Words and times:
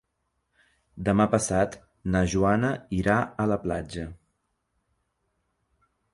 Demà 1.09 1.27
passat 1.33 1.77
na 2.15 2.21
Joana 2.35 2.73
irà 3.01 3.19
a 3.45 3.47
la 3.53 3.59
platja. 3.67 4.09